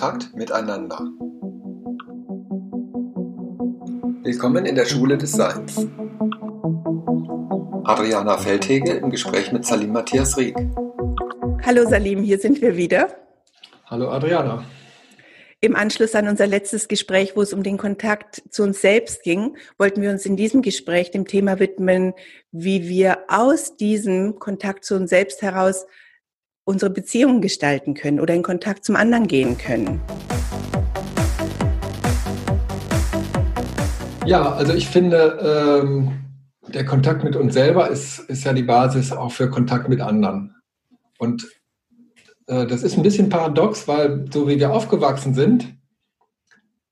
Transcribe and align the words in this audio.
Kontakt 0.00 0.34
miteinander. 0.34 0.98
Willkommen 4.22 4.64
in 4.64 4.74
der 4.74 4.86
Schule 4.86 5.18
des 5.18 5.32
Seins. 5.32 5.86
Adriana 7.84 8.38
Feldhege 8.38 8.92
im 8.92 9.10
Gespräch 9.10 9.52
mit 9.52 9.66
Salim 9.66 9.92
Matthias 9.92 10.38
Rieck. 10.38 10.56
Hallo 11.66 11.86
Salim, 11.86 12.22
hier 12.22 12.38
sind 12.38 12.62
wir 12.62 12.78
wieder. 12.78 13.14
Hallo 13.84 14.08
Adriana. 14.08 14.64
Im 15.60 15.76
Anschluss 15.76 16.14
an 16.14 16.28
unser 16.28 16.46
letztes 16.46 16.88
Gespräch, 16.88 17.36
wo 17.36 17.42
es 17.42 17.52
um 17.52 17.62
den 17.62 17.76
Kontakt 17.76 18.42
zu 18.48 18.62
uns 18.62 18.80
selbst 18.80 19.22
ging, 19.22 19.58
wollten 19.76 20.00
wir 20.00 20.12
uns 20.12 20.24
in 20.24 20.34
diesem 20.34 20.62
Gespräch 20.62 21.10
dem 21.10 21.26
Thema 21.26 21.58
widmen, 21.58 22.14
wie 22.52 22.88
wir 22.88 23.18
aus 23.28 23.76
diesem 23.76 24.38
Kontakt 24.38 24.86
zu 24.86 24.94
uns 24.94 25.10
selbst 25.10 25.42
heraus 25.42 25.84
unsere 26.70 26.90
Beziehungen 26.90 27.42
gestalten 27.42 27.94
können 27.94 28.20
oder 28.20 28.32
in 28.32 28.42
Kontakt 28.42 28.84
zum 28.84 28.96
anderen 28.96 29.26
gehen 29.26 29.58
können. 29.58 30.00
Ja, 34.24 34.52
also 34.52 34.72
ich 34.72 34.88
finde, 34.88 35.82
ähm, 35.82 36.12
der 36.68 36.84
Kontakt 36.84 37.24
mit 37.24 37.34
uns 37.34 37.54
selber 37.54 37.88
ist, 37.88 38.20
ist 38.20 38.44
ja 38.44 38.52
die 38.52 38.62
Basis 38.62 39.10
auch 39.10 39.32
für 39.32 39.50
Kontakt 39.50 39.88
mit 39.88 40.00
anderen. 40.00 40.54
Und 41.18 41.48
äh, 42.46 42.66
das 42.66 42.84
ist 42.84 42.96
ein 42.96 43.02
bisschen 43.02 43.28
paradox, 43.28 43.88
weil 43.88 44.26
so 44.32 44.48
wie 44.48 44.60
wir 44.60 44.72
aufgewachsen 44.72 45.34
sind, 45.34 45.74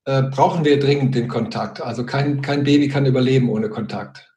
äh, 0.03 0.23
brauchen 0.23 0.65
wir 0.65 0.79
dringend 0.79 1.15
den 1.15 1.29
Kontakt. 1.29 1.81
Also 1.81 2.05
kein, 2.05 2.41
kein 2.41 2.65
Baby 2.65 2.89
kann 2.89 3.05
überleben 3.05 3.49
ohne 3.49 3.69
Kontakt. 3.69 4.28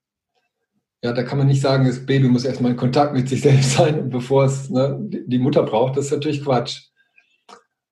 Ja, 1.04 1.12
da 1.12 1.24
kann 1.24 1.38
man 1.38 1.48
nicht 1.48 1.60
sagen, 1.60 1.86
das 1.86 2.06
Baby 2.06 2.28
muss 2.28 2.44
erstmal 2.44 2.70
in 2.70 2.76
Kontakt 2.76 3.12
mit 3.12 3.28
sich 3.28 3.40
selbst 3.42 3.72
sein, 3.72 4.08
bevor 4.08 4.44
es 4.44 4.70
ne, 4.70 4.98
die 5.00 5.38
Mutter 5.38 5.64
braucht. 5.64 5.96
Das 5.96 6.06
ist 6.06 6.12
natürlich 6.12 6.44
Quatsch. 6.44 6.90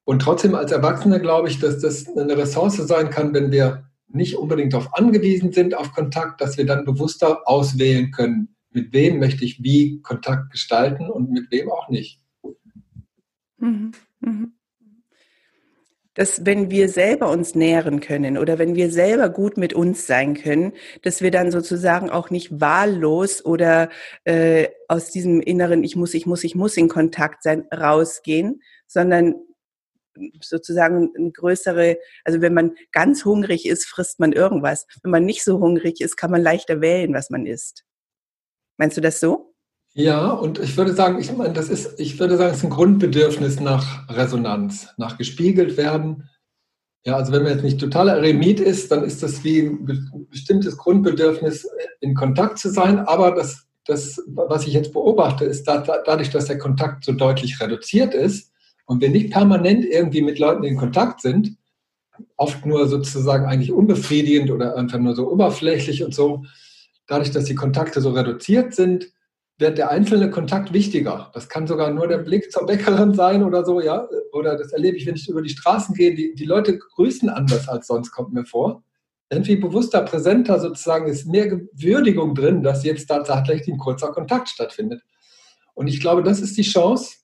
Und 0.05 0.23
trotzdem 0.23 0.55
als 0.55 0.73
Erwachsene 0.73 1.21
glaube 1.21 1.49
ich, 1.49 1.59
dass 1.59 1.81
das 1.81 2.09
eine 2.17 2.37
Ressource 2.37 2.77
sein 2.77 3.11
kann, 3.11 3.35
wenn 3.35 3.51
wir 3.51 3.85
nicht 4.09 4.37
unbedingt 4.37 4.73
darauf 4.73 4.95
angewiesen 4.95 5.53
sind, 5.53 5.77
auf 5.77 5.93
Kontakt, 5.93 6.41
dass 6.41 6.57
wir 6.57 6.67
dann 6.67 6.85
bewusster 6.85 7.49
auswählen 7.49 8.11
können, 8.11 8.57
mit 8.71 8.93
wem 8.93 9.19
möchte 9.19 9.45
ich 9.45 9.63
wie 9.63 10.01
Kontakt 10.03 10.51
gestalten 10.51 11.11
und 11.11 11.31
mit 11.31 11.51
wem 11.51 11.71
auch 11.71 11.89
nicht. 11.89 12.21
Mhm. 13.59 13.93
Mhm 14.21 14.53
dass 16.21 16.45
wenn 16.45 16.71
wir 16.71 16.91
selber 16.91 17.31
uns 17.31 17.55
nähren 17.55 18.01
können 18.01 18.37
oder 18.37 18.59
wenn 18.59 18.75
wir 18.75 18.91
selber 18.91 19.31
gut 19.31 19.57
mit 19.57 19.73
uns 19.73 20.07
sein 20.07 20.35
können, 20.35 20.75
dass 21.01 21.23
wir 21.23 21.31
dann 21.31 21.51
sozusagen 21.51 22.11
auch 22.11 22.29
nicht 22.29 22.61
wahllos 22.61 23.43
oder 23.43 23.89
äh, 24.25 24.69
aus 24.87 25.11
diesem 25.11 25.41
inneren 25.41 25.83
Ich 25.83 25.97
muss, 25.97 26.13
ich 26.13 26.27
muss, 26.27 26.45
ich 26.45 26.55
muss 26.55 26.77
in 26.77 26.89
Kontakt 26.89 27.43
sein 27.43 27.67
rausgehen, 27.75 28.61
sondern 28.87 29.35
sozusagen 30.43 31.11
eine 31.17 31.31
größere, 31.31 31.97
also 32.27 32.43
wenn 32.43 32.53
man 32.53 32.75
ganz 32.93 33.25
hungrig 33.25 33.67
ist, 33.67 33.87
frisst 33.87 34.21
man 34.21 34.33
irgendwas. 34.33 34.87
Wenn 35.03 35.13
man 35.13 35.25
nicht 35.25 35.43
so 35.43 35.59
hungrig 35.59 36.03
ist, 36.03 36.19
kann 36.19 36.31
man 36.31 36.43
leichter 36.43 36.83
wählen, 36.83 37.15
was 37.15 37.31
man 37.31 37.47
isst. 37.47 37.87
Meinst 38.77 38.95
du 38.95 39.01
das 39.01 39.21
so? 39.21 39.50
Ja, 39.95 40.31
und 40.31 40.61
ich 40.61 40.77
würde 40.77 40.95
sagen, 40.95 41.19
ich 41.19 41.33
meine, 41.37 41.53
das 41.53 41.69
ist, 41.69 41.99
ich 41.99 42.19
würde 42.21 42.37
sagen, 42.37 42.53
es 42.53 42.59
ist 42.59 42.65
ein 42.65 42.71
Grundbedürfnis 42.71 43.59
nach 43.59 44.09
Resonanz, 44.09 44.89
nach 44.97 45.19
gespiegelt 45.19 45.77
werden. 45.77 46.29
Ja, 47.05 47.17
also 47.17 47.33
wenn 47.33 47.43
man 47.43 47.53
jetzt 47.53 47.65
nicht 47.65 47.81
totaler 47.81 48.17
Eremit 48.17 48.61
ist, 48.61 48.93
dann 48.93 49.03
ist 49.03 49.23
das 49.23 49.43
wie 49.43 49.63
ein 49.63 50.29
bestimmtes 50.31 50.77
Grundbedürfnis, 50.77 51.69
in 52.01 52.15
Kontakt 52.15 52.59
zu 52.59 52.69
sein. 52.71 53.01
Aber 53.01 53.33
das, 53.33 53.67
das 53.85 54.23
was 54.29 54.67
ich 54.67 54.75
jetzt 54.75 54.93
beobachte, 54.93 55.45
ist 55.45 55.65
da, 55.65 55.79
dadurch, 55.79 56.31
dass 56.31 56.47
der 56.47 56.59
Kontakt 56.59 57.05
so 57.05 57.13
deutlich 57.13 57.61
reduziert 57.61 58.15
ist 58.15 58.53
und 58.85 59.01
wir 59.01 59.09
nicht 59.09 59.33
permanent 59.33 59.85
irgendwie 59.85 60.23
mit 60.23 60.39
Leuten 60.39 60.63
in 60.63 60.77
Kontakt 60.77 61.21
sind, 61.21 61.57
oft 62.37 62.65
nur 62.65 62.87
sozusagen 62.87 63.47
eigentlich 63.47 63.73
unbefriedigend 63.73 64.51
oder 64.51 64.77
einfach 64.77 64.99
nur 64.99 65.17
so 65.17 65.31
oberflächlich 65.31 66.05
und 66.05 66.15
so, 66.15 66.45
dadurch, 67.07 67.33
dass 67.33 67.45
die 67.45 67.55
Kontakte 67.55 68.01
so 68.01 68.11
reduziert 68.11 68.75
sind, 68.75 69.11
wird 69.61 69.79
der 69.79 69.91
einzelne 69.91 70.31
Kontakt 70.31 70.73
wichtiger. 70.73 71.31
Das 71.35 71.49
kann 71.49 71.67
sogar 71.67 71.91
nur 71.91 72.09
der 72.09 72.19
Blick 72.19 72.51
zur 72.51 72.67
Bäckerin 72.67 73.15
sein 73.15 73.45
oder 73.45 73.65
so, 73.65 73.81
ja. 73.81 74.09
Oder 74.33 74.57
das 74.57 74.73
erlebe 74.73 74.97
ich, 74.97 75.07
wenn 75.07 75.17
ich 75.17 75.29
über 75.29 75.43
die 75.43 75.51
Straßen 75.51 75.95
gehe. 75.95 76.15
Die, 76.15 76.35
die 76.35 76.45
Leute 76.45 76.79
grüßen 76.79 77.29
anders 77.29 77.69
als 77.69 77.87
sonst, 77.87 78.11
kommt 78.11 78.33
mir 78.33 78.45
vor. 78.45 78.83
Irgendwie 79.29 79.57
bewusster, 79.57 80.03
präsenter 80.03 80.59
sozusagen 80.59 81.07
ist 81.07 81.27
mehr 81.27 81.61
Würdigung 81.73 82.35
drin, 82.35 82.63
dass 82.63 82.85
jetzt 82.85 83.07
tatsächlich 83.07 83.69
ein 83.69 83.79
kurzer 83.79 84.13
Kontakt 84.13 84.49
stattfindet. 84.49 85.03
Und 85.75 85.87
ich 85.87 86.01
glaube, 86.01 86.23
das 86.23 86.41
ist 86.41 86.57
die 86.57 86.63
Chance, 86.63 87.19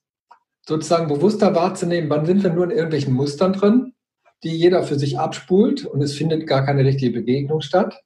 sozusagen 0.65 1.07
bewusster 1.07 1.55
wahrzunehmen, 1.55 2.09
wann 2.09 2.25
sind 2.25 2.43
wir 2.43 2.53
nur 2.53 2.65
in 2.65 2.71
irgendwelchen 2.71 3.13
Mustern 3.13 3.53
drin, 3.53 3.93
die 4.43 4.55
jeder 4.55 4.83
für 4.83 4.97
sich 4.97 5.17
abspult 5.19 5.85
und 5.85 6.01
es 6.01 6.13
findet 6.13 6.47
gar 6.47 6.65
keine 6.65 6.85
richtige 6.85 7.19
Begegnung 7.19 7.61
statt. 7.61 8.03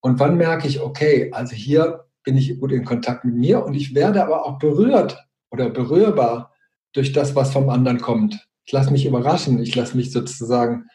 Und 0.00 0.18
wann 0.18 0.36
merke 0.36 0.66
ich, 0.66 0.80
okay, 0.80 1.30
also 1.32 1.54
hier 1.54 2.06
bin 2.22 2.36
ich 2.36 2.58
gut 2.58 2.72
in 2.72 2.84
Kontakt 2.84 3.24
mit 3.24 3.34
mir 3.34 3.64
und 3.64 3.74
ich 3.74 3.94
werde 3.94 4.22
aber 4.22 4.44
auch 4.44 4.58
berührt 4.58 5.18
oder 5.50 5.70
berührbar 5.70 6.54
durch 6.92 7.12
das, 7.12 7.34
was 7.34 7.52
vom 7.52 7.68
anderen 7.68 8.00
kommt. 8.00 8.46
Ich 8.64 8.72
lasse 8.72 8.90
mich 8.90 9.06
überraschen, 9.06 9.60
ich 9.62 9.74
lasse 9.74 9.96
mich 9.96 10.12
sozusagen 10.12 10.86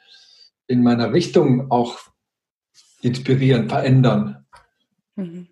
in 0.68 0.84
meiner 0.84 1.14
Richtung 1.14 1.72
auch 1.72 2.00
inspirieren, 3.02 3.70
verändern. 3.70 4.46
Mhm. 5.16 5.48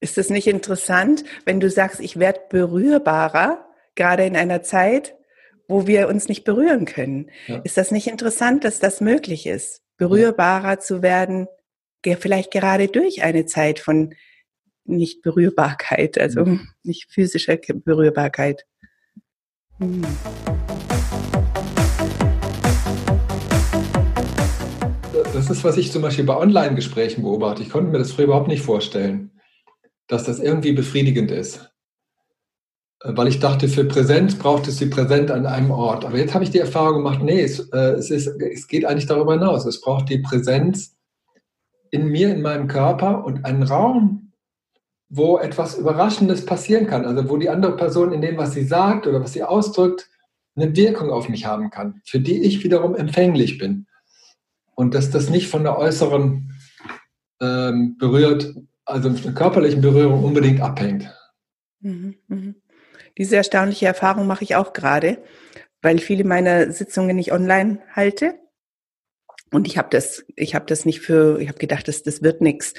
Ist 0.00 0.18
es 0.18 0.30
nicht 0.30 0.48
interessant, 0.48 1.24
wenn 1.44 1.60
du 1.60 1.70
sagst, 1.70 2.00
ich 2.00 2.18
werde 2.18 2.40
berührbarer, 2.50 3.64
gerade 3.94 4.24
in 4.24 4.36
einer 4.36 4.62
Zeit, 4.62 5.16
wo 5.68 5.86
wir 5.86 6.08
uns 6.08 6.28
nicht 6.28 6.44
berühren 6.44 6.86
können? 6.86 7.30
Ja. 7.46 7.58
Ist 7.58 7.76
das 7.76 7.90
nicht 7.90 8.08
interessant, 8.08 8.64
dass 8.64 8.80
das 8.80 9.00
möglich 9.00 9.46
ist, 9.46 9.82
berührbarer 9.98 10.72
ja. 10.72 10.78
zu 10.80 11.02
werden, 11.02 11.46
vielleicht 12.18 12.50
gerade 12.50 12.88
durch 12.88 13.22
eine 13.22 13.46
Zeit 13.46 13.78
von 13.78 14.14
nicht 14.84 15.22
Berührbarkeit, 15.22 16.18
also 16.18 16.44
mhm. 16.44 16.68
nicht 16.82 17.10
physische 17.10 17.58
Berührbarkeit. 17.84 18.66
Hm. 19.78 20.02
Das 25.32 25.48
ist, 25.48 25.64
was 25.64 25.78
ich 25.78 25.90
zum 25.90 26.02
Beispiel 26.02 26.24
bei 26.24 26.36
Online-Gesprächen 26.36 27.22
beobachte. 27.22 27.62
Ich 27.62 27.70
konnte 27.70 27.90
mir 27.90 27.98
das 27.98 28.12
früher 28.12 28.26
überhaupt 28.26 28.48
nicht 28.48 28.62
vorstellen, 28.62 29.30
dass 30.06 30.24
das 30.24 30.38
irgendwie 30.38 30.72
befriedigend 30.72 31.30
ist. 31.30 31.70
Weil 33.02 33.28
ich 33.28 33.40
dachte, 33.40 33.66
für 33.68 33.84
Präsenz 33.84 34.36
braucht 34.36 34.68
es 34.68 34.76
die 34.76 34.86
Präsenz 34.86 35.30
an 35.30 35.46
einem 35.46 35.70
Ort. 35.70 36.04
Aber 36.04 36.18
jetzt 36.18 36.34
habe 36.34 36.44
ich 36.44 36.50
die 36.50 36.58
Erfahrung 36.58 36.98
gemacht, 36.98 37.22
nee, 37.22 37.40
es, 37.40 37.58
äh, 37.70 37.94
es, 37.94 38.10
ist, 38.10 38.28
es 38.28 38.68
geht 38.68 38.84
eigentlich 38.84 39.06
darüber 39.06 39.32
hinaus. 39.32 39.64
Es 39.64 39.80
braucht 39.80 40.08
die 40.10 40.18
Präsenz 40.18 40.96
in 41.90 42.06
mir, 42.06 42.32
in 42.32 42.42
meinem 42.42 42.68
Körper 42.68 43.24
und 43.24 43.44
einen 43.44 43.64
Raum, 43.64 44.21
wo 45.14 45.36
etwas 45.36 45.76
Überraschendes 45.76 46.46
passieren 46.46 46.86
kann, 46.86 47.04
also 47.04 47.28
wo 47.28 47.36
die 47.36 47.50
andere 47.50 47.76
Person 47.76 48.14
in 48.14 48.22
dem, 48.22 48.38
was 48.38 48.54
sie 48.54 48.64
sagt 48.64 49.06
oder 49.06 49.20
was 49.20 49.34
sie 49.34 49.42
ausdrückt, 49.42 50.08
eine 50.56 50.74
Wirkung 50.74 51.10
auf 51.10 51.28
mich 51.28 51.44
haben 51.44 51.68
kann, 51.68 52.00
für 52.06 52.18
die 52.18 52.42
ich 52.42 52.64
wiederum 52.64 52.96
empfänglich 52.96 53.58
bin. 53.58 53.86
Und 54.74 54.94
dass 54.94 55.10
das 55.10 55.28
nicht 55.28 55.48
von 55.48 55.64
der 55.64 55.76
äußeren 55.76 56.58
ähm, 57.42 57.98
berührt, 57.98 58.54
also 58.86 59.10
einer 59.10 59.34
körperlichen 59.34 59.82
Berührung 59.82 60.24
unbedingt 60.24 60.62
abhängt. 60.62 61.14
Mhm, 61.80 62.14
mhm. 62.28 62.54
Diese 63.18 63.36
erstaunliche 63.36 63.84
Erfahrung 63.84 64.26
mache 64.26 64.44
ich 64.44 64.56
auch 64.56 64.72
gerade, 64.72 65.22
weil 65.82 65.98
viele 65.98 66.24
meiner 66.24 66.72
Sitzungen 66.72 67.16
nicht 67.16 67.32
online 67.32 67.80
halte. 67.94 68.38
Und 69.50 69.66
ich 69.66 69.76
habe 69.76 69.88
das, 69.90 70.24
ich 70.36 70.54
habe 70.54 70.64
das 70.64 70.86
nicht 70.86 71.00
für, 71.00 71.38
ich 71.38 71.48
habe 71.48 71.58
gedacht, 71.58 71.86
das, 71.86 72.02
das 72.02 72.22
wird 72.22 72.40
nichts. 72.40 72.72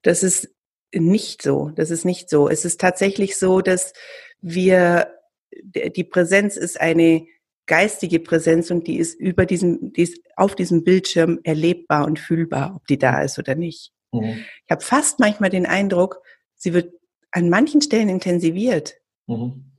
Das 0.00 0.22
ist 0.22 0.55
nicht 1.00 1.42
so. 1.42 1.70
Das 1.74 1.90
ist 1.90 2.04
nicht 2.04 2.30
so. 2.30 2.48
Es 2.48 2.64
ist 2.64 2.80
tatsächlich 2.80 3.36
so, 3.36 3.60
dass 3.60 3.92
wir, 4.40 5.08
die 5.52 6.04
Präsenz 6.04 6.56
ist 6.56 6.80
eine 6.80 7.26
geistige 7.66 8.20
Präsenz 8.20 8.70
und 8.70 8.86
die 8.86 8.98
ist 8.98 9.18
über 9.18 9.46
diesem, 9.46 9.92
die 9.92 10.02
ist 10.02 10.20
auf 10.36 10.54
diesem 10.54 10.84
Bildschirm 10.84 11.40
erlebbar 11.42 12.06
und 12.06 12.18
fühlbar, 12.18 12.74
ob 12.76 12.86
die 12.86 12.98
da 12.98 13.22
ist 13.22 13.38
oder 13.38 13.54
nicht. 13.54 13.92
Mhm. 14.12 14.44
Ich 14.64 14.70
habe 14.70 14.84
fast 14.84 15.18
manchmal 15.18 15.50
den 15.50 15.66
Eindruck, 15.66 16.20
sie 16.54 16.72
wird 16.72 16.92
an 17.32 17.50
manchen 17.50 17.80
Stellen 17.80 18.08
intensiviert. 18.08 18.94
Mhm 19.26 19.75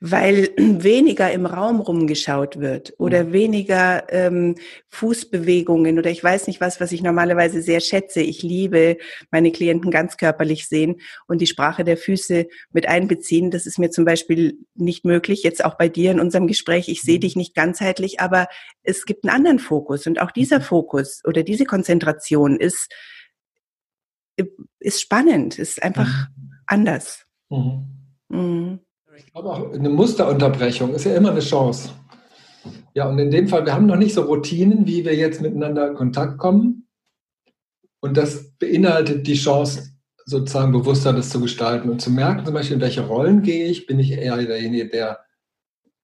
weil 0.00 0.50
weniger 0.56 1.30
im 1.32 1.46
Raum 1.46 1.80
rumgeschaut 1.80 2.60
wird 2.60 2.94
oder 2.98 3.32
weniger 3.32 4.04
ähm, 4.12 4.56
Fußbewegungen 4.88 5.98
oder 5.98 6.10
ich 6.10 6.22
weiß 6.22 6.46
nicht 6.46 6.60
was, 6.60 6.80
was 6.80 6.92
ich 6.92 7.02
normalerweise 7.02 7.62
sehr 7.62 7.80
schätze. 7.80 8.20
Ich 8.20 8.42
liebe 8.42 8.98
meine 9.30 9.52
Klienten 9.52 9.90
ganz 9.90 10.16
körperlich 10.16 10.68
sehen 10.68 11.00
und 11.26 11.40
die 11.40 11.46
Sprache 11.46 11.84
der 11.84 11.96
Füße 11.96 12.46
mit 12.72 12.88
einbeziehen. 12.88 13.50
Das 13.50 13.66
ist 13.66 13.78
mir 13.78 13.90
zum 13.90 14.04
Beispiel 14.04 14.58
nicht 14.74 15.04
möglich, 15.04 15.42
jetzt 15.42 15.64
auch 15.64 15.76
bei 15.76 15.88
dir 15.88 16.10
in 16.10 16.20
unserem 16.20 16.46
Gespräch. 16.46 16.88
Ich 16.88 17.02
sehe 17.02 17.16
mhm. 17.16 17.22
dich 17.22 17.36
nicht 17.36 17.54
ganzheitlich, 17.54 18.20
aber 18.20 18.48
es 18.82 19.04
gibt 19.04 19.24
einen 19.24 19.34
anderen 19.34 19.58
Fokus 19.58 20.06
und 20.06 20.20
auch 20.20 20.30
dieser 20.30 20.58
mhm. 20.58 20.64
Fokus 20.64 21.22
oder 21.24 21.42
diese 21.42 21.64
Konzentration 21.64 22.58
ist, 22.58 22.90
ist 24.78 25.00
spannend, 25.00 25.58
ist 25.58 25.82
einfach 25.82 26.28
mhm. 26.36 26.52
anders. 26.66 27.26
Mhm. 27.48 27.86
Mhm. 28.28 28.80
Ich 29.18 29.32
glaube 29.32 29.50
auch, 29.50 29.72
eine 29.72 29.88
Musterunterbrechung 29.88 30.94
ist 30.94 31.04
ja 31.04 31.14
immer 31.14 31.32
eine 31.32 31.40
Chance. 31.40 31.90
Ja, 32.94 33.08
und 33.08 33.18
in 33.18 33.30
dem 33.30 33.48
Fall, 33.48 33.66
wir 33.66 33.74
haben 33.74 33.86
noch 33.86 33.96
nicht 33.96 34.14
so 34.14 34.22
Routinen, 34.22 34.86
wie 34.86 35.04
wir 35.04 35.14
jetzt 35.14 35.40
miteinander 35.40 35.88
in 35.88 35.94
Kontakt 35.94 36.38
kommen. 36.38 36.86
Und 38.00 38.16
das 38.16 38.52
beinhaltet 38.58 39.26
die 39.26 39.34
Chance, 39.34 39.90
sozusagen 40.24 40.72
bewusster 40.72 41.12
das 41.12 41.30
zu 41.30 41.40
gestalten 41.40 41.90
und 41.90 42.00
zu 42.00 42.10
merken, 42.10 42.44
zum 42.44 42.54
Beispiel, 42.54 42.76
in 42.76 42.82
welche 42.82 43.06
Rollen 43.06 43.42
gehe 43.42 43.66
ich. 43.66 43.86
Bin 43.86 43.98
ich 43.98 44.12
eher 44.12 44.36
derjenige, 44.36 44.88
der 44.88 45.18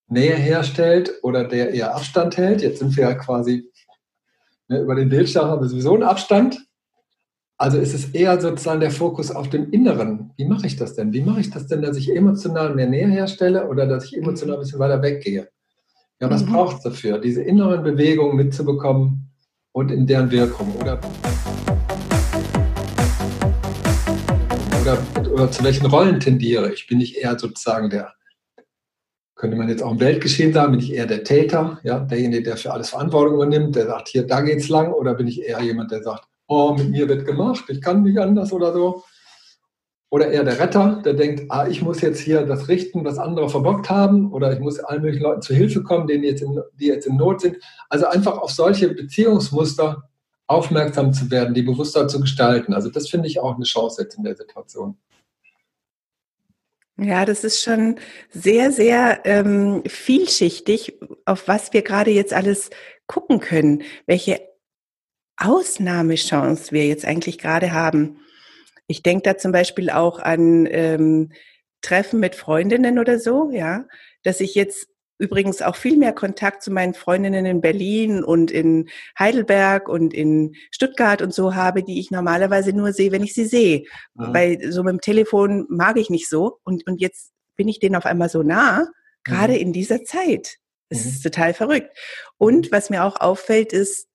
Nähe 0.09 0.35
herstellt 0.35 1.13
oder 1.23 1.45
der 1.45 1.73
eher 1.73 1.95
Abstand 1.95 2.37
hält? 2.37 2.63
Jetzt 2.63 2.81
sind 2.81 2.97
wir 2.97 3.05
ja 3.05 3.15
quasi 3.15 3.71
ne, 4.69 4.81
über 4.81 4.95
den 4.95 5.09
Bildschirm 5.09 5.47
haben 5.47 5.63
wir 5.63 5.69
sowieso 5.69 5.95
einen 5.95 6.03
Abstand. 6.03 6.59
Also 7.57 7.79
ist 7.79 7.95
es 7.95 8.11
eher 8.11 8.41
sozusagen 8.41 8.81
der 8.81 8.91
Fokus 8.91 9.31
auf 9.31 9.49
dem 9.49 9.71
Inneren. 9.71 10.33
Wie 10.37 10.45
mache 10.45 10.67
ich 10.67 10.75
das 10.75 10.97
denn? 10.97 11.13
Wie 11.13 11.23
mache 11.23 11.39
ich 11.39 11.51
das 11.51 11.69
denn, 11.69 11.83
dass 11.83 11.97
ich 11.97 12.15
emotional 12.15 12.75
mehr 12.75 12.89
Nähe 12.89 13.07
herstelle 13.07 13.69
oder 13.69 13.87
dass 13.87 14.07
ich 14.07 14.17
emotional 14.17 14.57
ein 14.57 14.61
bisschen 14.61 14.81
weiter 14.81 15.01
weggehe? 15.01 15.49
Ja, 16.21 16.29
was 16.29 16.45
mhm. 16.45 16.51
braucht 16.51 16.79
es 16.79 16.83
dafür? 16.83 17.21
Diese 17.21 17.43
inneren 17.43 17.85
Bewegungen 17.85 18.35
mitzubekommen 18.35 19.31
und 19.71 19.93
in 19.93 20.05
deren 20.05 20.33
Wirkung. 20.33 20.75
Oder, 20.81 20.99
oder, 24.83 24.99
oder 25.33 25.51
zu 25.53 25.63
welchen 25.63 25.87
Rollen 25.87 26.19
tendiere 26.19 26.73
ich? 26.73 26.89
Bin 26.89 27.01
ich 27.01 27.19
eher 27.19 27.39
sozusagen 27.39 27.89
der, 27.89 28.15
könnte 29.37 29.57
man 29.57 29.69
jetzt 29.69 29.85
auch 29.85 29.93
im 29.93 30.01
Weltgeschehen 30.01 30.53
sagen, 30.53 30.73
bin 30.73 30.81
ich 30.81 30.93
eher 30.93 31.07
der 31.07 31.23
Täter, 31.23 31.79
ja, 31.85 32.01
derjenige, 32.01 32.43
der 32.43 32.57
für 32.57 32.73
alles 32.73 32.91
Verantwortung 32.91 33.37
übernimmt, 33.37 33.77
der 33.77 33.87
sagt, 33.87 34.09
hier, 34.09 34.27
da 34.27 34.41
geht's 34.41 34.69
lang, 34.69 34.93
oder 34.93 35.15
bin 35.15 35.29
ich 35.29 35.41
eher 35.41 35.63
jemand, 35.63 35.93
der 35.93 36.03
sagt, 36.03 36.27
oh, 36.47 36.75
mit 36.75 36.91
mir 36.91 37.09
wird 37.09 37.27
gemacht, 37.27 37.65
ich 37.69 37.81
kann 37.81 38.03
nicht 38.03 38.19
anders 38.19 38.53
oder 38.53 38.73
so. 38.73 39.05
Oder 40.11 40.31
eher 40.31 40.45
der 40.45 40.61
Retter, 40.61 41.03
der 41.05 41.15
denkt, 41.15 41.47
ah, 41.49 41.67
ich 41.67 41.83
muss 41.83 42.01
jetzt 42.01 42.21
hier 42.21 42.47
das 42.47 42.69
richten, 42.69 43.05
was 43.05 43.19
andere 43.19 43.49
verbockt 43.49 43.91
haben, 43.91 44.33
oder 44.33 44.53
ich 44.53 44.61
muss 44.61 44.79
allen 44.79 45.03
möglichen 45.03 45.25
Leuten 45.25 45.43
zu 45.43 45.55
Hilfe 45.55 45.83
kommen, 45.83 46.07
denen 46.07 46.23
jetzt 46.23 46.41
in, 46.41 46.61
die 46.79 46.87
jetzt 46.87 47.07
in 47.07 47.17
Not 47.17 47.41
sind. 47.41 47.57
Also 47.89 48.07
einfach 48.07 48.39
auf 48.39 48.53
solche 48.53 48.89
Beziehungsmuster 48.89 50.09
aufmerksam 50.47 51.13
zu 51.13 51.31
werden, 51.31 51.55
die 51.55 51.63
bewusster 51.63 52.07
zu 52.07 52.21
gestalten. 52.21 52.75
Also 52.75 52.91
das 52.91 53.09
finde 53.09 53.27
ich 53.27 53.41
auch 53.41 53.57
eine 53.57 53.65
Chance 53.65 54.03
jetzt 54.03 54.17
in 54.17 54.25
der 54.25 54.37
Situation. 54.37 54.97
Ja, 56.97 57.25
das 57.25 57.43
ist 57.43 57.61
schon 57.61 57.97
sehr, 58.31 58.71
sehr 58.71 59.23
ähm, 59.25 59.83
vielschichtig, 59.85 61.01
auf 61.25 61.49
was 61.49 61.73
wir 61.73 61.83
gerade 61.83 62.13
jetzt 62.13 62.33
alles 62.33 62.71
gucken 63.09 63.41
können, 63.41 63.83
welche 64.07 64.41
Ausnahmechance 65.37 66.73
wir 66.73 66.87
jetzt 66.87 67.05
eigentlich 67.05 67.39
gerade 67.39 67.73
haben. 67.73 68.19
Ich 68.87 69.03
denke 69.03 69.23
da 69.23 69.39
zum 69.39 69.53
Beispiel 69.53 69.91
auch 69.91 70.19
an 70.19 70.67
ähm, 70.71 71.33
Treffen 71.81 72.21
mit 72.21 72.35
Freundinnen 72.35 72.99
oder 72.99 73.19
so, 73.19 73.51
ja, 73.51 73.85
dass 74.23 74.41
ich 74.41 74.55
jetzt 74.55 74.89
übrigens 75.19 75.63
auch 75.63 75.77
viel 75.77 75.97
mehr 75.97 76.13
Kontakt 76.13 76.63
zu 76.63 76.73
meinen 76.73 76.95
Freundinnen 76.95 77.47
in 77.47 77.61
Berlin 77.61 78.25
und 78.25 78.51
in 78.51 78.89
Heidelberg 79.19 79.89
und 79.89 80.13
in 80.13 80.55
Stuttgart 80.71 81.23
und 81.23 81.33
so 81.33 81.55
habe, 81.55 81.83
die 81.83 82.01
ich 82.01 82.11
normalerweise 82.11 82.73
nur 82.73 82.93
sehe, 82.93 83.13
wenn 83.13 83.23
ich 83.23 83.35
sie 83.35 83.47
sehe. 83.47 83.85
Mhm. 84.15 84.35
Weil 84.35 84.73
so 84.73 84.83
mit 84.83 84.93
dem 84.93 85.01
Telefon 85.01 85.67
mag 85.69 85.97
ich 85.99 86.11
nicht 86.11 86.29
so. 86.29 86.59
Und, 86.65 86.87
und 86.87 87.01
jetzt 87.01 87.33
bin 87.57 87.69
ich 87.69 87.79
denen 87.79 87.95
auf 87.95 88.07
einmal 88.07 88.29
so 88.29 88.43
nah, 88.43 88.89
gerade 89.23 89.55
mhm. 89.55 89.61
in 89.61 89.73
dieser 89.73 90.05
Zeit. 90.05 90.57
Es 90.89 91.05
mhm. 91.05 91.11
ist 91.11 91.23
total 91.23 91.55
verrückt. 91.55 91.97
Und 92.37 92.73
was 92.73 92.91
mir 92.91 93.05
auch 93.05 93.21
auffällt, 93.21 93.73
ist, 93.73 94.09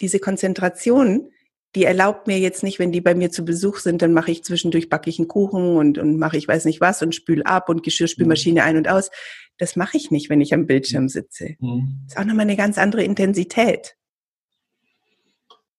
diese 0.00 0.18
Konzentration, 0.18 1.30
die 1.74 1.84
erlaubt 1.84 2.26
mir 2.26 2.38
jetzt 2.38 2.62
nicht, 2.62 2.78
wenn 2.78 2.92
die 2.92 3.00
bei 3.00 3.14
mir 3.14 3.30
zu 3.30 3.44
Besuch 3.44 3.78
sind, 3.78 4.00
dann 4.00 4.12
mache 4.12 4.30
ich 4.30 4.42
zwischendurch 4.42 4.88
backe 4.88 5.10
ich 5.10 5.18
einen 5.18 5.28
Kuchen 5.28 5.76
und, 5.76 5.98
und 5.98 6.18
mache 6.18 6.38
ich 6.38 6.48
weiß 6.48 6.64
nicht 6.64 6.80
was 6.80 7.02
und 7.02 7.14
spül 7.14 7.42
ab 7.42 7.68
und 7.68 7.82
Geschirrspülmaschine 7.82 8.62
mhm. 8.62 8.66
ein 8.66 8.76
und 8.78 8.88
aus. 8.88 9.10
Das 9.58 9.76
mache 9.76 9.96
ich 9.96 10.10
nicht, 10.10 10.30
wenn 10.30 10.40
ich 10.40 10.54
am 10.54 10.66
Bildschirm 10.66 11.08
sitze. 11.08 11.56
Mhm. 11.60 11.98
Das 12.04 12.14
ist 12.14 12.20
auch 12.20 12.24
nochmal 12.24 12.46
eine 12.46 12.56
ganz 12.56 12.78
andere 12.78 13.04
Intensität. 13.04 13.96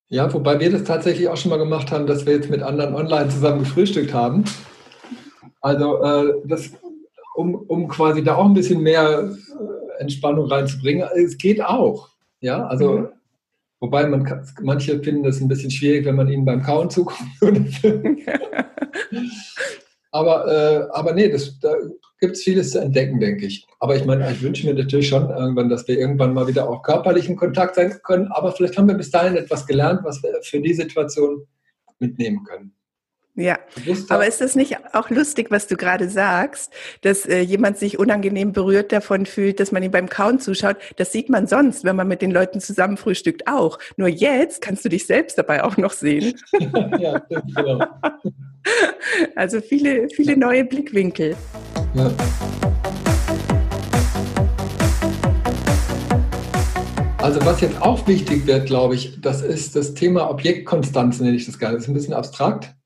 Ja, 0.10 0.32
wobei 0.34 0.60
wir 0.60 0.72
das 0.72 0.84
tatsächlich 0.84 1.28
auch 1.28 1.36
schon 1.36 1.50
mal 1.50 1.58
gemacht 1.58 1.92
haben, 1.92 2.08
dass 2.08 2.26
wir 2.26 2.34
jetzt 2.34 2.50
mit 2.50 2.62
anderen 2.62 2.96
online 2.96 3.30
zusammen 3.30 3.60
gefrühstückt 3.60 4.14
haben. 4.14 4.46
Also 5.62 6.02
äh, 6.02 6.34
das, 6.46 6.72
um, 7.36 7.56
um 7.56 7.88
quasi 7.88 8.24
da 8.24 8.36
auch 8.36 8.46
ein 8.46 8.54
bisschen 8.54 8.82
mehr 8.82 9.32
äh, 9.32 10.02
Entspannung 10.02 10.46
reinzubringen. 10.46 11.08
Es 11.16 11.38
geht 11.38 11.62
auch. 11.62 12.10
Ja, 12.40 12.68
also 12.68 13.00
mhm. 13.00 13.08
Wobei 13.80 14.08
man 14.08 14.24
kann, 14.24 14.48
manche 14.62 15.02
finden 15.04 15.24
das 15.24 15.40
ein 15.40 15.48
bisschen 15.48 15.72
schwierig, 15.72 16.06
wenn 16.06 16.16
man 16.16 16.30
ihnen 16.30 16.46
beim 16.46 16.64
Kauen 16.64 16.90
zuguckt. 16.90 17.22
aber, 20.12 20.48
äh, 20.48 20.88
aber 20.92 21.14
nee, 21.14 21.30
das, 21.30 21.60
da 21.60 21.76
gibt 22.20 22.36
es 22.36 22.44
vieles 22.44 22.72
zu 22.72 22.80
entdecken, 22.80 23.20
denke 23.20 23.46
ich. 23.46 23.68
Aber 23.80 23.96
ich 23.96 24.06
meine, 24.06 24.32
ich 24.32 24.42
wünsche 24.42 24.66
mir 24.66 24.74
natürlich 24.74 25.10
schon 25.10 25.30
irgendwann, 25.30 25.70
dass 25.70 25.88
wir 25.88 26.00
irgendwann 26.00 26.34
mal 26.34 26.48
wieder 26.48 26.68
auch 26.68 26.82
körperlich 26.82 27.30
in 27.30 27.36
Kontakt 27.36 27.76
sein 27.76 27.94
können. 28.04 28.32
Aber 28.32 28.52
vielleicht 28.52 28.78
haben 28.78 28.88
wir 28.88 28.96
bis 28.96 29.12
dahin 29.12 29.38
etwas 29.38 29.68
gelernt, 29.68 30.02
was 30.04 30.24
wir 30.24 30.42
für 30.42 30.60
die 30.60 30.74
Situation 30.74 31.46
mitnehmen 32.00 32.44
können. 32.44 32.74
Ja, 33.40 33.60
aber 34.10 34.26
ist 34.26 34.42
das 34.42 34.56
nicht 34.56 34.78
auch 34.94 35.12
lustig, 35.12 35.52
was 35.52 35.68
du 35.68 35.78
gerade 35.78 36.10
sagst, 36.10 36.74
dass 37.02 37.24
äh, 37.28 37.40
jemand 37.42 37.78
sich 37.78 38.00
unangenehm 38.00 38.52
berührt 38.52 38.92
davon 38.92 39.28
fühlt, 39.28 39.60
dass 39.60 39.72
man 39.72 39.84
ihm 39.84 39.92
beim 39.92 40.10
Kauen 40.10 40.40
zuschaut? 40.40 40.78
Das 40.96 41.12
sieht 41.12 41.30
man 41.30 41.46
sonst, 41.46 41.84
wenn 41.84 41.96
man 41.96 42.08
mit 42.08 42.24
den 42.24 42.32
Leuten 42.32 42.60
zusammen 42.60 42.98
frühstückt 42.98 43.44
auch. 43.46 43.78
Nur 43.96 44.08
jetzt 44.08 44.64
kannst 44.64 44.84
du 44.86 44.90
dich 44.90 45.06
selbst 45.06 45.38
dabei 45.38 45.64
auch 45.64 45.78
noch 45.78 45.94
sehen. 45.94 46.34
ja, 46.98 47.20
genau. 47.30 47.86
Also 49.36 49.62
viele, 49.62 50.10
viele 50.10 50.36
neue 50.36 50.66
Blickwinkel. 50.66 51.38
Ja. 51.94 52.12
Also 57.20 57.46
was 57.46 57.62
jetzt 57.62 57.82
auch 57.82 58.06
wichtig 58.08 58.46
wird, 58.46 58.66
glaube 58.66 58.96
ich, 58.96 59.22
das 59.22 59.42
ist 59.42 59.76
das 59.76 59.94
Thema 59.94 60.30
Objektkonstanz, 60.30 61.22
nenne 61.22 61.38
ich 61.38 61.46
das 61.46 61.60
gerne. 61.60 61.76
Das 61.76 61.84
ist 61.84 61.90
ein 61.90 61.94
bisschen 61.94 62.14
abstrakt. 62.14 62.77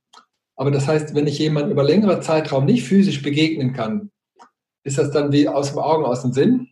Aber 0.61 0.69
das 0.69 0.87
heißt, 0.87 1.15
wenn 1.15 1.25
ich 1.25 1.39
jemandem 1.39 1.71
über 1.71 1.83
längere 1.83 2.19
Zeitraum 2.19 2.65
nicht 2.65 2.83
physisch 2.83 3.23
begegnen 3.23 3.73
kann, 3.73 4.11
ist 4.83 4.99
das 4.99 5.09
dann 5.09 5.31
wie 5.31 5.47
aus 5.47 5.71
dem 5.71 5.79
Augen, 5.79 6.05
aus 6.05 6.21
dem 6.21 6.33
Sinn? 6.33 6.67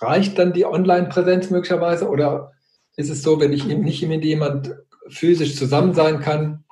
Reicht 0.00 0.38
dann 0.38 0.52
die 0.52 0.66
Online-Präsenz 0.66 1.50
möglicherweise? 1.50 2.08
Oder 2.08 2.52
ist 2.94 3.10
es 3.10 3.24
so, 3.24 3.40
wenn 3.40 3.52
ich 3.52 3.64
nicht 3.64 4.06
mit 4.06 4.24
jemand 4.24 4.76
physisch 5.08 5.56
zusammen 5.56 5.94
sein 5.94 6.20
kann, 6.20 6.64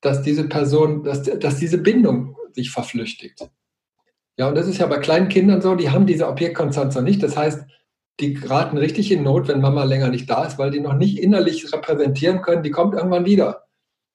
dass 0.00 0.22
diese 0.22 0.48
Person, 0.48 1.02
dass, 1.02 1.24
dass 1.24 1.56
diese 1.56 1.78
Bindung 1.78 2.36
sich 2.52 2.70
verflüchtigt? 2.70 3.50
Ja, 4.36 4.46
und 4.46 4.54
das 4.54 4.68
ist 4.68 4.78
ja 4.78 4.86
bei 4.86 4.98
kleinen 4.98 5.28
Kindern 5.28 5.60
so, 5.60 5.74
die 5.74 5.90
haben 5.90 6.06
diese 6.06 6.28
Objektkonstanz 6.28 6.94
noch 6.94 7.02
nicht. 7.02 7.20
Das 7.20 7.36
heißt, 7.36 7.64
die 8.20 8.34
geraten 8.34 8.78
richtig 8.78 9.10
in 9.10 9.24
Not, 9.24 9.48
wenn 9.48 9.60
Mama 9.60 9.82
länger 9.82 10.10
nicht 10.10 10.30
da 10.30 10.44
ist, 10.44 10.56
weil 10.56 10.70
die 10.70 10.78
noch 10.78 10.94
nicht 10.94 11.18
innerlich 11.18 11.72
repräsentieren 11.72 12.42
können, 12.42 12.62
die 12.62 12.70
kommt 12.70 12.94
irgendwann 12.94 13.24
wieder. 13.24 13.64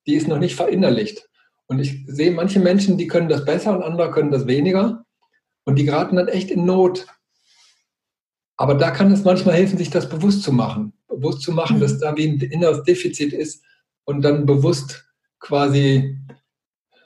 Die 0.07 0.15
ist 0.15 0.29
noch 0.29 0.39
nicht 0.39 0.55
verinnerlicht. 0.55 1.27
Und 1.73 1.79
ich 1.79 2.03
sehe 2.05 2.31
manche 2.31 2.59
Menschen, 2.59 2.97
die 2.97 3.07
können 3.07 3.29
das 3.29 3.45
besser 3.45 3.75
und 3.75 3.83
andere 3.83 4.11
können 4.11 4.31
das 4.31 4.45
weniger. 4.45 5.05
Und 5.65 5.79
die 5.79 5.85
geraten 5.85 6.17
dann 6.17 6.27
echt 6.27 6.51
in 6.51 6.65
Not. 6.65 7.07
Aber 8.57 8.75
da 8.75 8.91
kann 8.91 9.11
es 9.11 9.23
manchmal 9.23 9.55
helfen, 9.55 9.79
sich 9.79 9.89
das 9.89 10.07
bewusst 10.07 10.43
zu 10.43 10.53
machen. 10.53 10.93
Bewusst 11.07 11.41
zu 11.41 11.51
machen, 11.51 11.79
dass 11.79 11.99
da 11.99 12.15
wie 12.15 12.27
ein 12.27 12.39
inneres 12.39 12.83
Defizit 12.83 13.33
ist 13.33 13.63
und 14.05 14.21
dann 14.21 14.45
bewusst 14.45 15.05
quasi 15.39 16.17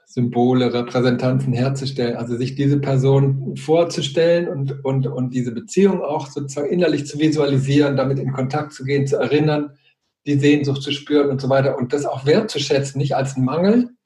Symbole, 0.05 0.73
Repräsentanzen 0.73 1.53
herzustellen, 1.53 2.17
also 2.17 2.35
sich 2.35 2.55
diese 2.55 2.79
Person 2.79 3.55
vorzustellen 3.55 4.47
und, 4.47 4.83
und, 4.83 5.07
und 5.07 5.33
diese 5.33 5.51
Beziehung 5.51 6.01
auch 6.01 6.27
sozusagen 6.27 6.69
innerlich 6.69 7.05
zu 7.05 7.19
visualisieren, 7.19 7.95
damit 7.95 8.19
in 8.19 8.33
Kontakt 8.33 8.73
zu 8.73 8.83
gehen, 8.83 9.07
zu 9.07 9.17
erinnern, 9.17 9.77
die 10.25 10.39
Sehnsucht 10.39 10.81
zu 10.81 10.91
spüren 10.91 11.29
und 11.29 11.39
so 11.39 11.49
weiter 11.49 11.77
und 11.77 11.93
das 11.93 12.05
auch 12.05 12.25
wertzuschätzen, 12.25 12.99
nicht 12.99 13.15
als 13.15 13.37
Mangel, 13.37 13.96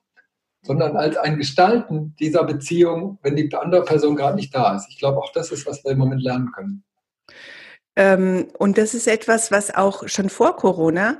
sondern 0.64 0.96
als 0.96 1.18
ein 1.18 1.38
Gestalten 1.38 2.16
dieser 2.20 2.44
Beziehung, 2.44 3.18
wenn 3.24 3.36
die 3.36 3.54
andere 3.54 3.84
Person 3.84 4.16
gerade 4.16 4.36
nicht 4.36 4.54
da 4.54 4.76
ist. 4.76 4.88
Ich 4.90 5.00
glaube, 5.00 5.18
auch 5.18 5.32
das 5.32 5.52
ist, 5.52 5.66
was 5.66 5.84
wir 5.84 5.92
im 5.92 5.98
Moment 5.98 6.22
lernen 6.22 6.52
können. 6.52 6.84
Ähm, 7.96 8.48
und 8.58 8.78
das 8.78 8.94
ist 8.94 9.08
etwas, 9.08 9.52
was 9.52 9.74
auch 9.74 10.08
schon 10.08 10.30
vor 10.30 10.56
Corona 10.56 11.20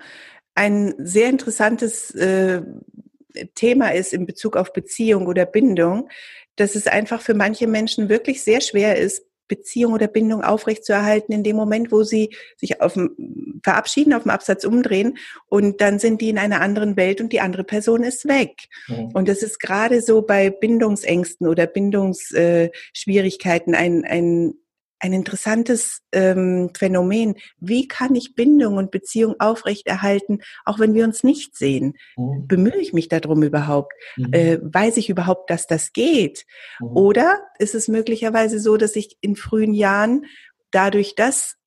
ein 0.56 0.94
sehr 0.98 1.30
interessantes 1.30 2.12
äh, 2.12 2.62
Thema 3.56 3.94
ist 3.94 4.14
in 4.14 4.26
Bezug 4.26 4.58
auf 4.58 4.74
Beziehung 4.74 5.28
oder 5.28 5.46
Bindung, 5.46 6.10
dass 6.56 6.76
es 6.76 6.88
einfach 6.88 7.22
für 7.22 7.34
manche 7.34 7.68
Menschen 7.68 8.10
wirklich 8.10 8.44
sehr 8.44 8.62
schwer 8.62 8.98
ist, 8.98 9.26
Beziehung 9.52 9.92
oder 9.92 10.08
Bindung 10.08 10.44
aufrechtzuerhalten 10.44 11.34
in 11.34 11.44
dem 11.44 11.58
Moment, 11.58 11.92
wo 11.92 12.04
sie 12.04 12.30
sich 12.56 12.82
auf 12.82 12.94
dem, 12.94 13.60
verabschieden, 13.64 14.14
auf 14.14 14.24
dem 14.24 14.32
Absatz 14.32 14.64
umdrehen 14.64 15.18
und 15.50 15.82
dann 15.82 16.00
sind 16.00 16.22
die 16.22 16.30
in 16.30 16.38
einer 16.38 16.62
anderen 16.62 16.96
Welt 16.96 17.20
und 17.20 17.34
die 17.34 17.42
andere 17.42 17.66
Person 17.66 18.04
ist 18.04 18.30
weg. 18.30 18.70
Mhm. 18.88 19.10
Und 19.14 19.28
das 19.28 19.44
ist 19.44 19.60
gerade 19.60 20.02
so 20.02 20.22
bei 20.22 20.50
Bindungsängsten 20.50 21.48
oder 21.48 21.68
Bindungsschwierigkeiten 21.68 23.76
ein, 23.76 24.06
ein 24.06 24.54
ein 25.02 25.14
interessantes 25.14 26.02
ähm, 26.12 26.70
Phänomen. 26.78 27.36
Wie 27.60 27.88
kann 27.88 28.14
ich 28.16 28.36
Bindung 28.36 28.78
und 28.78 28.92
Beziehung 28.92 29.36
aufrechterhalten, 29.40 30.42
auch 30.64 30.80
wenn 30.80 30.94
wir 30.94 31.04
uns 31.04 31.24
nicht 31.24 31.58
sehen? 31.58 31.96
Mhm. 32.16 32.48
Bemühe 32.48 32.78
ich 32.78 32.94
mich 32.94 33.10
darum 33.10 33.42
überhaupt? 33.42 33.94
Mhm. 34.16 34.34
Äh, 34.34 34.60
weiß 34.62 34.98
ich 34.98 35.10
überhaupt, 35.10 35.50
dass 35.50 35.66
das 35.66 35.92
geht? 35.92 36.46
Mhm. 36.80 36.88
Oder 36.96 37.40
ist 37.58 37.74
es 37.74 37.88
möglicherweise 37.88 38.60
so, 38.60 38.78
dass 38.78 38.96
ich 38.96 39.18
in 39.22 39.36
frühen 39.36 39.74
Jahren 39.74 40.26
dadurch, 40.70 41.16
dass 41.16 41.58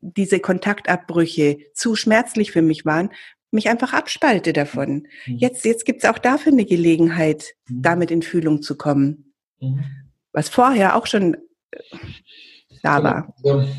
diese 0.00 0.40
Kontaktabbrüche 0.40 1.58
zu 1.74 1.94
schmerzlich 1.94 2.52
für 2.52 2.62
mich 2.62 2.86
waren, 2.86 3.10
mich 3.50 3.68
einfach 3.68 3.92
abspalte 3.92 4.52
davon. 4.52 5.06
Mhm. 5.26 5.36
Jetzt, 5.36 5.64
jetzt 5.64 5.84
gibt 5.84 6.04
es 6.04 6.10
auch 6.10 6.18
dafür 6.18 6.52
eine 6.52 6.64
Gelegenheit, 6.64 7.54
mhm. 7.68 7.82
damit 7.82 8.10
in 8.10 8.22
Fühlung 8.22 8.62
zu 8.62 8.76
kommen. 8.76 9.34
Mhm. 9.60 9.84
Was 10.32 10.48
vorher 10.48 10.96
auch 10.96 11.06
schon 11.06 11.34
äh, 11.70 11.78
da 12.82 13.02
war. 13.02 13.34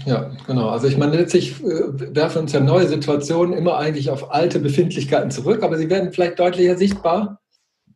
Ja, 0.06 0.32
genau. 0.46 0.70
Also 0.70 0.88
ich 0.88 0.98
meine, 0.98 1.18
letztlich 1.18 1.62
äh, 1.64 2.16
werfen 2.16 2.44
uns 2.44 2.54
ja 2.54 2.60
neue 2.60 2.88
Situationen 2.88 3.58
immer 3.58 3.78
eigentlich 3.78 4.10
auf 4.10 4.32
alte 4.32 4.60
Befindlichkeiten 4.60 5.32
zurück, 5.32 5.64
aber 5.64 5.78
sie 5.78 5.90
werden 5.90 6.12
vielleicht 6.12 6.40
deutlicher 6.40 6.78
sichtbar. 6.78 7.40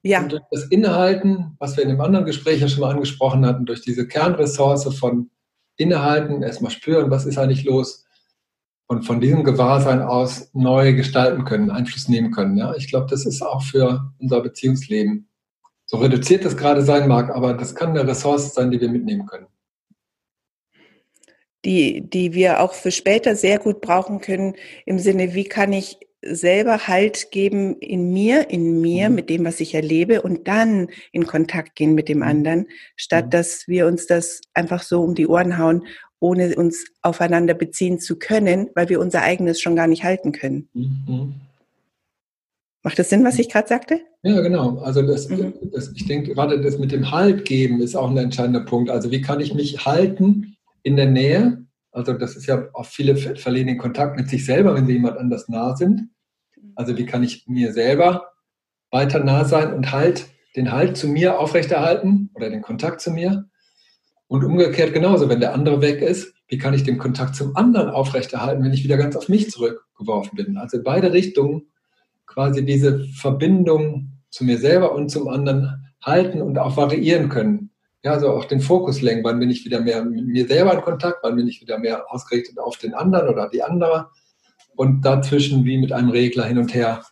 Ja. 0.02 0.22
Und 0.22 0.34
durch 0.34 0.44
das 0.52 0.66
Innehalten, 0.66 1.56
was 1.60 1.78
wir 1.78 1.84
in 1.84 1.90
dem 1.90 2.02
anderen 2.02 2.26
Gespräch 2.26 2.62
ja 2.62 2.68
schon 2.68 2.82
mal 2.82 2.92
angesprochen 2.92 3.46
hatten, 3.46 3.66
durch 3.66 3.82
diese 3.82 4.08
Kernressource 4.08 4.94
von 4.98 5.30
Innehalten, 5.78 6.44
erstmal 6.44 6.72
spüren, 6.72 7.10
was 7.10 7.26
ist 7.26 7.38
eigentlich 7.38 7.64
los 7.64 8.06
und 8.88 9.04
von 9.04 9.22
diesem 9.22 9.44
Gewahrsein 9.44 10.02
aus 10.02 10.50
neu 10.54 10.94
gestalten 10.94 11.46
können, 11.46 11.72
Einfluss 11.72 12.10
nehmen 12.10 12.32
können. 12.32 12.58
Ja, 12.58 12.76
ich 12.76 12.90
glaube, 12.90 13.08
das 13.10 13.26
ist 13.26 13.42
auch 13.42 13.64
für 13.64 14.12
unser 14.20 14.42
Beziehungsleben 14.42 15.30
so 15.86 15.98
reduziert 15.98 16.46
das 16.46 16.58
gerade 16.58 16.82
sein 16.82 17.08
mag, 17.08 17.30
aber 17.30 17.54
das 17.54 17.76
kann 17.76 17.90
eine 17.90 18.08
Ressource 18.08 18.54
sein, 18.54 18.72
die 18.72 18.82
wir 18.82 18.90
mitnehmen 18.90 19.26
können 19.26 19.48
die, 21.66 22.02
die 22.02 22.34
wir 22.34 22.60
auch 22.60 22.74
für 22.74 22.92
später 22.92 23.36
sehr 23.36 23.60
gut 23.60 23.82
brauchen 23.82 24.20
können, 24.20 24.56
im 24.86 25.00
Sinne, 25.00 25.34
wie 25.34 25.46
kann 25.46 25.74
ich 25.74 25.98
selber 26.26 26.88
Halt 26.88 27.32
geben 27.32 27.78
in 27.80 28.14
mir, 28.14 28.50
in 28.50 28.82
mir, 28.82 29.10
mhm. 29.10 29.16
mit 29.16 29.30
dem, 29.30 29.46
was 29.46 29.60
ich 29.60 29.76
erlebe 29.76 30.22
und 30.22 30.48
dann 30.48 30.88
in 31.12 31.28
Kontakt 31.28 31.76
gehen 31.76 31.96
mit 31.96 32.10
dem 32.10 32.20
mhm. 32.20 32.24
anderen, 32.24 32.68
statt 32.96 33.26
mhm. 33.26 33.30
dass 33.32 33.68
wir 33.68 33.88
uns 33.88 34.08
das 34.08 34.42
einfach 34.54 34.84
so 34.84 35.02
um 35.02 35.16
die 35.16 35.28
Ohren 35.28 35.58
hauen, 35.58 35.86
ohne 36.20 36.56
uns 36.56 36.86
aufeinander 37.02 37.54
beziehen 37.54 38.00
zu 38.00 38.18
können, 38.18 38.70
weil 38.76 38.88
wir 38.88 39.00
unser 39.00 39.22
eigenes 39.24 39.60
schon 39.60 39.76
gar 39.76 39.88
nicht 39.88 40.04
halten 40.04 40.32
können. 40.32 40.70
Mhm. 40.74 41.34
Macht 42.82 43.00
das 43.00 43.10
Sinn, 43.10 43.24
was 43.24 43.40
ich 43.40 43.50
gerade 43.50 43.68
sagte? 43.68 44.02
Ja, 44.24 44.42
genau. 44.42 44.78
Also 44.80 45.02
das, 45.02 45.30
mhm. 45.30 45.54
das, 45.74 45.92
ich 45.96 46.06
denke, 46.06 46.34
gerade 46.34 46.62
das 46.62 46.78
mit 46.78 46.92
dem 46.92 47.12
Halt 47.12 47.46
geben 47.46 47.82
ist 47.82 47.96
auch 47.96 48.10
ein 48.10 48.18
entscheidender 48.18 48.62
Punkt. 48.62 48.90
Also 48.90 49.12
wie 49.12 49.22
kann 49.22 49.40
ich 49.40 49.54
mich 49.54 49.86
halten 49.86 50.53
in 50.84 50.96
der 50.96 51.10
Nähe. 51.10 51.66
Also 51.92 52.14
das 52.14 52.36
ist 52.36 52.46
ja 52.46 52.70
auch 52.74 52.86
viele 52.86 53.16
verlieren 53.16 53.68
den 53.68 53.78
Kontakt 53.78 54.16
mit 54.18 54.30
sich 54.30 54.46
selber, 54.46 54.76
wenn 54.76 54.86
sie 54.86 54.94
jemand 54.94 55.18
anders 55.18 55.50
nah 55.50 55.76
sind. 55.76 56.10
Also 56.76 56.98
wie 56.98 57.06
kann 57.06 57.24
ich 57.24 57.48
mir 57.48 57.74
selber 57.74 58.32
weiter 58.92 59.24
nah 59.24 59.46
sein 59.46 59.74
und 59.74 59.92
halt 59.92 60.28
den 60.56 60.72
Halt 60.72 60.98
zu 60.98 61.08
mir 61.08 61.40
aufrechterhalten 61.40 62.30
oder 62.36 62.50
den 62.50 62.62
Kontakt 62.62 63.02
zu 63.02 63.12
mir. 63.12 63.50
Und 64.28 64.44
umgekehrt 64.44 64.94
genauso, 64.94 65.30
wenn 65.30 65.40
der 65.40 65.54
andere 65.54 65.82
weg 65.82 66.02
ist, 66.02 66.34
wie 66.48 66.58
kann 66.58 66.74
ich 66.74 66.84
den 66.84 66.98
Kontakt 66.98 67.36
zum 67.36 67.56
anderen 67.56 67.90
aufrechterhalten, 67.90 68.64
wenn 68.64 68.74
ich 68.74 68.84
wieder 68.84 68.98
ganz 68.98 69.16
auf 69.16 69.30
mich 69.30 69.50
zurückgeworfen 69.50 70.36
bin. 70.36 70.58
Also 70.58 70.78
in 70.78 70.84
beide 70.84 71.12
Richtungen 71.12 71.72
quasi 72.26 72.64
diese 72.66 73.06
Verbindung 73.16 74.22
zu 74.30 74.44
mir 74.44 74.58
selber 74.58 74.94
und 74.94 75.10
zum 75.10 75.28
anderen 75.28 75.92
halten 76.02 76.42
und 76.42 76.58
auch 76.58 76.78
variieren 76.78 77.30
können 77.30 77.73
ja, 78.04 78.12
also 78.12 78.32
auch 78.32 78.46
den 78.46 78.60
Fokus 78.60 79.02
lenken, 79.02 79.24
wann 79.24 79.40
bin 79.40 79.50
ich 79.50 79.64
wieder 79.64 79.80
mehr 79.80 80.04
mit 80.04 80.28
mir 80.28 80.48
selber 80.48 80.74
in 80.74 80.82
Kontakt, 80.82 81.20
wann 81.24 81.38
bin 81.38 81.48
ich 81.48 81.62
wieder 81.62 81.80
mehr 81.80 82.12
ausgerichtet 82.12 82.60
auf 82.60 82.78
den 82.78 82.94
anderen 82.94 83.30
oder 83.30 83.50
die 83.50 83.64
andere 83.64 84.10
und 84.76 85.04
dazwischen 85.04 85.64
wie 85.64 85.78
mit 85.78 85.94
einem 85.94 86.10
Regler 86.10 86.46
hin 86.46 86.58
und 86.58 86.74
her 86.74 87.04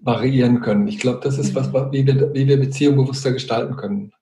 variieren 0.00 0.60
können. 0.60 0.88
Ich 0.88 0.98
glaube, 0.98 1.20
das 1.22 1.38
ist 1.38 1.54
was, 1.54 1.72
wie 1.92 2.06
wir, 2.06 2.34
wie 2.34 2.48
wir 2.48 2.58
Beziehungen 2.58 2.96
bewusster 2.96 3.32
gestalten 3.32 3.76
können. 3.76 4.12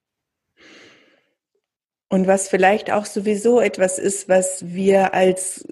Und 2.09 2.27
was 2.27 2.49
vielleicht 2.49 2.93
auch 2.93 3.05
sowieso 3.05 3.61
etwas 3.61 3.99
ist, 3.99 4.29
was 4.29 4.65
wir 4.67 5.15
als 5.15 5.67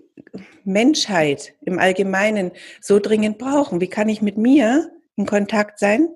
Menschheit 0.64 1.54
im 1.60 1.78
Allgemeinen 1.78 2.52
so 2.80 2.98
dringend 2.98 3.38
brauchen. 3.38 3.80
Wie 3.80 3.88
kann 3.88 4.08
ich 4.08 4.22
mit 4.22 4.36
mir 4.36 4.90
in 5.16 5.26
Kontakt 5.26 5.78
sein 5.78 6.08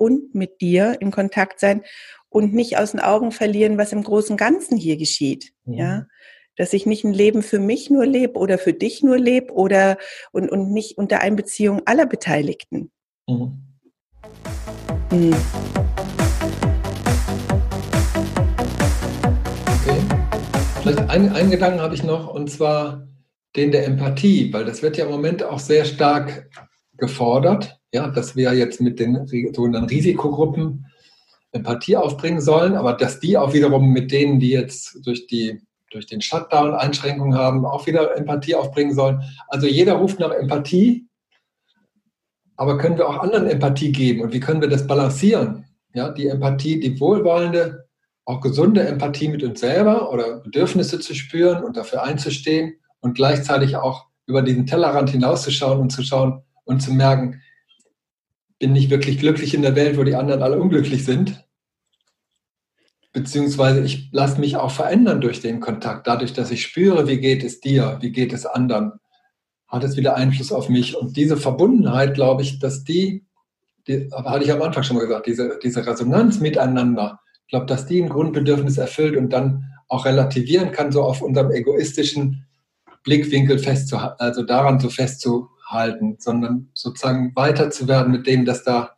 und 0.00 0.34
mit 0.34 0.60
dir 0.60 0.96
in 1.00 1.10
Kontakt 1.10 1.60
sein 1.60 1.82
und 2.30 2.54
nicht 2.54 2.78
aus 2.78 2.92
den 2.92 3.00
Augen 3.00 3.32
verlieren, 3.32 3.76
was 3.76 3.92
im 3.92 4.02
großen 4.02 4.36
Ganzen 4.36 4.76
hier 4.78 4.96
geschieht. 4.96 5.52
Mhm. 5.64 5.74
Ja, 5.74 6.06
dass 6.56 6.72
ich 6.72 6.86
nicht 6.86 7.04
ein 7.04 7.12
Leben 7.12 7.42
für 7.42 7.58
mich 7.58 7.90
nur 7.90 8.06
lebe 8.06 8.38
oder 8.38 8.58
für 8.58 8.72
dich 8.72 9.02
nur 9.02 9.18
lebe 9.18 9.52
oder 9.52 9.98
und, 10.32 10.50
und 10.50 10.72
nicht 10.72 10.96
unter 10.98 11.20
Einbeziehung 11.20 11.82
aller 11.84 12.06
Beteiligten. 12.06 12.90
Mhm. 13.26 13.62
Mhm. 15.10 15.34
Okay. 19.80 20.00
Vielleicht 20.82 21.10
einen, 21.10 21.30
einen 21.30 21.50
Gedanken 21.50 21.80
habe 21.80 21.94
ich 21.94 22.04
noch 22.04 22.32
und 22.32 22.50
zwar 22.50 23.06
den 23.56 23.72
der 23.72 23.84
Empathie, 23.86 24.52
weil 24.52 24.64
das 24.64 24.82
wird 24.82 24.96
ja 24.96 25.04
im 25.04 25.10
Moment 25.10 25.42
auch 25.42 25.58
sehr 25.58 25.84
stark 25.84 26.48
gefordert, 26.96 27.79
ja, 27.92 28.08
dass 28.08 28.36
wir 28.36 28.54
jetzt 28.54 28.80
mit 28.80 29.00
den 29.00 29.26
sogenannten 29.26 29.88
Risikogruppen 29.88 30.86
Empathie 31.52 31.96
aufbringen 31.96 32.40
sollen, 32.40 32.74
aber 32.74 32.92
dass 32.92 33.18
die 33.18 33.36
auch 33.36 33.52
wiederum 33.52 33.92
mit 33.92 34.12
denen, 34.12 34.38
die 34.38 34.50
jetzt 34.50 35.04
durch, 35.04 35.26
die, 35.26 35.60
durch 35.90 36.06
den 36.06 36.20
Shutdown 36.20 36.74
Einschränkungen 36.74 37.36
haben, 37.36 37.64
auch 37.64 37.86
wieder 37.86 38.16
Empathie 38.16 38.54
aufbringen 38.54 38.94
sollen. 38.94 39.22
Also 39.48 39.66
jeder 39.66 39.94
ruft 39.94 40.20
nach 40.20 40.30
Empathie, 40.30 41.06
aber 42.56 42.78
können 42.78 42.98
wir 42.98 43.08
auch 43.08 43.18
anderen 43.18 43.46
Empathie 43.48 43.90
geben 43.90 44.20
und 44.20 44.32
wie 44.32 44.40
können 44.40 44.60
wir 44.60 44.68
das 44.68 44.86
balancieren? 44.86 45.64
Ja, 45.92 46.10
die 46.10 46.28
Empathie, 46.28 46.78
die 46.78 47.00
wohlwollende, 47.00 47.88
auch 48.24 48.40
gesunde 48.40 48.86
Empathie 48.86 49.26
mit 49.26 49.42
uns 49.42 49.58
selber 49.58 50.12
oder 50.12 50.38
Bedürfnisse 50.38 51.00
zu 51.00 51.14
spüren 51.14 51.64
und 51.64 51.76
dafür 51.76 52.04
einzustehen 52.04 52.74
und 53.00 53.14
gleichzeitig 53.14 53.76
auch 53.76 54.06
über 54.26 54.42
diesen 54.42 54.66
Tellerrand 54.66 55.10
hinauszuschauen 55.10 55.80
und 55.80 55.90
zu 55.90 56.04
schauen 56.04 56.44
und 56.64 56.80
zu 56.80 56.92
merken, 56.92 57.42
bin 58.60 58.72
nicht 58.74 58.90
wirklich 58.90 59.18
glücklich 59.18 59.54
in 59.54 59.62
der 59.62 59.74
Welt, 59.74 59.98
wo 59.98 60.04
die 60.04 60.14
anderen 60.14 60.42
alle 60.42 60.60
unglücklich 60.60 61.04
sind. 61.04 61.44
Beziehungsweise 63.12 63.80
ich 63.80 64.10
lasse 64.12 64.38
mich 64.38 64.56
auch 64.56 64.70
verändern 64.70 65.20
durch 65.20 65.40
den 65.40 65.58
Kontakt. 65.58 66.06
Dadurch, 66.06 66.34
dass 66.34 66.52
ich 66.52 66.62
spüre, 66.62 67.08
wie 67.08 67.18
geht 67.18 67.42
es 67.42 67.60
dir, 67.60 67.98
wie 68.02 68.12
geht 68.12 68.32
es 68.32 68.46
anderen, 68.46 68.92
hat 69.66 69.82
es 69.82 69.96
wieder 69.96 70.14
Einfluss 70.14 70.52
auf 70.52 70.68
mich. 70.68 70.96
Und 70.96 71.16
diese 71.16 71.38
Verbundenheit, 71.38 72.14
glaube 72.14 72.42
ich, 72.42 72.60
dass 72.60 72.84
die, 72.84 73.24
die 73.88 74.10
hatte 74.12 74.44
ich 74.44 74.52
am 74.52 74.62
Anfang 74.62 74.84
schon 74.84 74.96
mal 74.96 75.06
gesagt, 75.06 75.26
diese, 75.26 75.58
diese 75.60 75.84
Resonanz 75.84 76.38
miteinander, 76.38 77.18
ich 77.46 77.50
glaube, 77.50 77.66
dass 77.66 77.86
die 77.86 78.00
ein 78.00 78.10
Grundbedürfnis 78.10 78.78
erfüllt 78.78 79.16
und 79.16 79.32
dann 79.32 79.64
auch 79.88 80.04
relativieren 80.04 80.70
kann, 80.70 80.92
so 80.92 81.02
auf 81.02 81.22
unserem 81.22 81.50
egoistischen 81.50 82.46
Blickwinkel 83.02 83.58
festzuhalten, 83.58 84.16
also 84.18 84.42
daran 84.42 84.78
so 84.78 84.90
festzuhalten 84.90 85.48
halten, 85.70 86.16
sondern 86.18 86.68
sozusagen 86.74 87.34
weiter 87.36 87.70
zu 87.70 87.88
werden 87.88 88.12
mit 88.12 88.26
dem, 88.26 88.44
dass 88.44 88.64
da 88.64 88.90